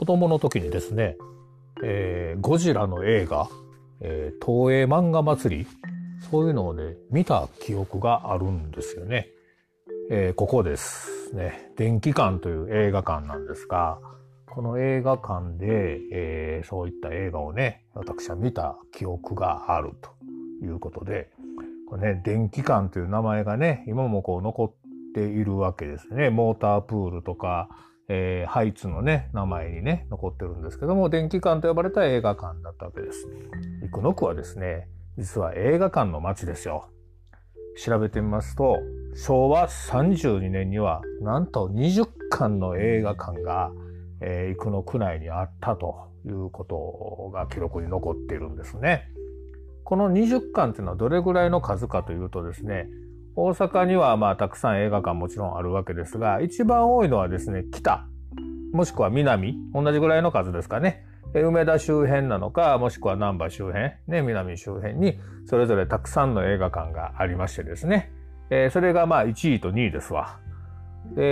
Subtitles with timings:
[0.00, 1.18] 子供の時にですね、
[1.84, 3.50] えー、ゴジラの映画、
[4.00, 5.66] えー、東映漫画祭り、
[6.30, 9.28] そういうのをね、見た記憶があるんですよね。
[10.10, 11.70] えー、ここですね。
[11.76, 13.98] 電気館という映画館なんですが、
[14.46, 21.28] この映画館で、えー、そういった映画をね、私は見た記憶があるということで、
[21.90, 26.30] これね、電気館という名前がね、今もこう残っているわけですね。
[26.30, 27.68] モータープールとか、
[28.12, 33.28] えー、ハイツのね、名前にね、残ってるんですけども、電気館と呼ばれた映画館だったわけです。
[33.92, 36.88] 生野区はですね、実は映画館の街ですよ。
[37.76, 38.80] 調べてみますと、
[39.14, 43.70] 昭和32年には、なんと20館の映画館が、
[44.20, 49.08] えー、生野区内にあったということが記録に残っているんですね。
[49.84, 52.88] この20館っていうのはどれぐらいの数かというとですね、
[53.36, 58.06] 大阪にはまあたくさん映画館もちろんあるわけですが、一番多いのはですね、北、
[58.72, 61.04] もしくは南、同じぐらいの数ですかね。
[61.34, 68.10] 梅田周辺なのか、もしくは南波周辺、ね、南周辺に、それぞれたくさんの映画館がありましてですね。
[68.50, 70.40] えー、それがまあ1位と2位ですわ。
[71.14, 71.22] で、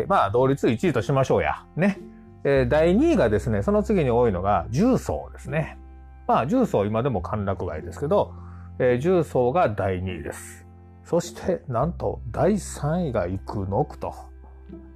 [0.00, 1.66] えー、まあ同率1位としましょうや。
[1.76, 1.98] ね。
[2.44, 5.78] えー、第2位がですね、その次に多いのが重曹ですね。
[6.26, 8.32] まあ重曹今でも歓楽街ですけど、
[8.78, 10.66] えー、重曹が第2位です。
[11.04, 14.29] そしてなんと第3位が生野区と。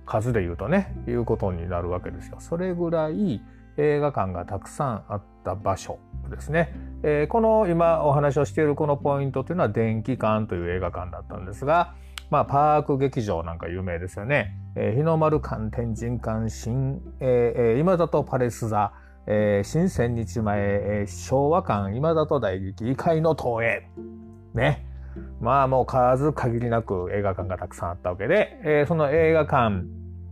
[0.07, 2.37] 数で言うとね、いうことになるわけですよ。
[2.41, 3.43] それぐらい、
[3.77, 5.99] 映画館がたくさんあった場所
[6.31, 6.73] ですね。
[7.03, 11.95] えー、この今お話をしているこのポイントというのは電気館という映画館だったんですが、
[12.31, 14.57] まあ、パーク劇場なんか有名ですよね。
[14.77, 18.93] えー、日の丸館、天神館、新、えー、今里パレス座、
[19.27, 23.89] えー、新千日前、えー、昭和館、今里大劇、異界の東映。
[24.55, 24.87] ね。
[25.41, 29.85] まあもう数限りなく映画館がたくさんあったわけで、えー、その映画館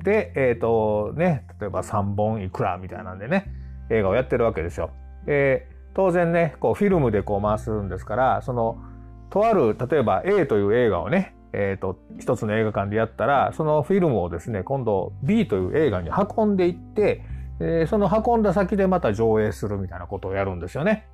[0.03, 3.53] で、えっ、ー、とね、例えば3本いくらみたいなんでね、
[3.91, 4.91] 映画をやってるわけですよ。
[5.27, 8.79] で、当然ね、こうフィルムでこう回すんですから、その、
[9.31, 17.23] とある、例えば A という映画をね、えっ、ー、と、一つの映画館でやったら、そのフィルムをですね、今度 B という映画に運んでいって、
[17.61, 21.07] えー、その運んだ先でまた上映するみたいなことをやるんですよね。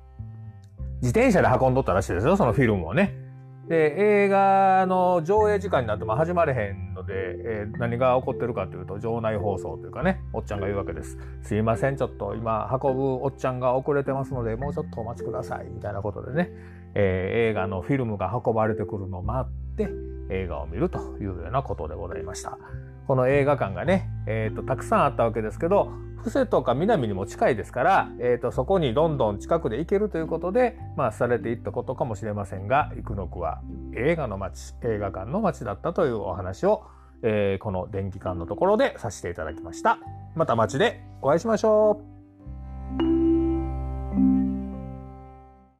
[1.01, 3.28] 自転車で運んどったらしいですよ、そのフィルムをね。
[3.69, 11.19] で、映画の上映時間になっても始まれへんので、えー、何が起こってるかというと、場内放送というかね、おっちゃんが言うわけです。
[11.43, 16.49] すいません、ちょっと今運ぶおっちゃんが遅れてますので、もうちょっとお待ちください、みたいなことでね、
[16.95, 19.87] えー、映画のフィルムが運ばれてくるのを待って、
[20.31, 22.57] 映画を見るというようなことでございました。
[23.05, 25.91] この映画館がね、えっ、と、たくさんあったわけですけど、
[26.23, 33.61] 布施とか南にも近いですから、えーと、そこにどんどん近くで行けるということで、まあ、されていったことかもしれませんが生野区は
[33.95, 36.83] 映画の街映画館の街だったというお話を、
[37.23, 39.99] えー、この電気館のところでさせていただきました。
[40.35, 42.18] また街でお会いしましょう